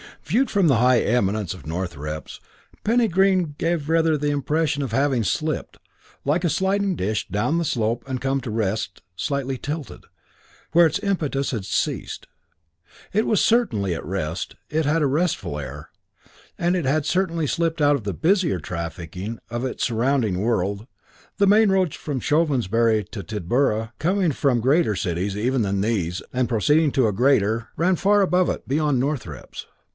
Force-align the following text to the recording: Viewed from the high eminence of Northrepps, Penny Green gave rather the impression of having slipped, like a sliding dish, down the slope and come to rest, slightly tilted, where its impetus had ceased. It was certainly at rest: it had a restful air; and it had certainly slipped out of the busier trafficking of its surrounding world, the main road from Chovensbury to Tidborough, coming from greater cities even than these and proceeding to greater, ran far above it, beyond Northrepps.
Viewed 0.25 0.49
from 0.49 0.67
the 0.67 0.77
high 0.77 1.01
eminence 1.01 1.53
of 1.53 1.67
Northrepps, 1.67 2.39
Penny 2.85 3.07
Green 3.09 3.53
gave 3.59 3.89
rather 3.89 4.17
the 4.17 4.31
impression 4.31 4.81
of 4.81 4.93
having 4.93 5.23
slipped, 5.23 5.77
like 6.25 6.43
a 6.43 6.49
sliding 6.49 6.95
dish, 6.95 7.27
down 7.27 7.57
the 7.57 7.65
slope 7.65 8.03
and 8.07 8.21
come 8.21 8.39
to 8.41 8.49
rest, 8.49 9.03
slightly 9.15 9.57
tilted, 9.59 10.05
where 10.71 10.87
its 10.87 10.99
impetus 10.99 11.51
had 11.51 11.65
ceased. 11.65 12.27
It 13.13 13.27
was 13.27 13.41
certainly 13.43 13.93
at 13.93 14.05
rest: 14.05 14.55
it 14.69 14.85
had 14.85 15.01
a 15.03 15.05
restful 15.05 15.59
air; 15.59 15.89
and 16.57 16.75
it 16.75 16.85
had 16.85 17.05
certainly 17.05 17.45
slipped 17.45 17.81
out 17.81 17.97
of 17.97 18.05
the 18.05 18.13
busier 18.13 18.59
trafficking 18.59 19.37
of 19.51 19.65
its 19.65 19.83
surrounding 19.83 20.39
world, 20.39 20.87
the 21.37 21.45
main 21.47 21.69
road 21.69 21.93
from 21.93 22.21
Chovensbury 22.21 23.03
to 23.11 23.21
Tidborough, 23.21 23.91
coming 23.99 24.31
from 24.31 24.61
greater 24.61 24.95
cities 24.95 25.37
even 25.37 25.61
than 25.61 25.81
these 25.81 26.23
and 26.33 26.49
proceeding 26.49 26.91
to 26.93 27.11
greater, 27.11 27.67
ran 27.75 27.95
far 27.97 28.21
above 28.21 28.49
it, 28.49 28.67
beyond 28.67 28.99
Northrepps. 28.99 29.67